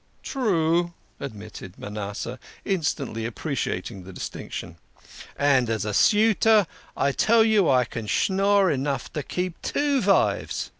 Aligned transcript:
"True," 0.23 0.95
admitted 1.19 1.77
Manasseh, 1.77 2.39
instantly 2.65 3.23
appreciating 3.23 4.01
the 4.03 4.11
distinction." 4.11 4.77
And 5.37 5.69
as 5.69 5.85
a 5.85 5.93
suitor 5.93 6.65
I 6.97 7.11
tell 7.11 7.43
you 7.43 7.69
I 7.69 7.85
can 7.85 8.07
schnorr 8.07 8.71
enough 8.71 9.13
to 9.13 9.21
keep 9.21 9.61
two 9.61 10.01
vives." 10.01 10.69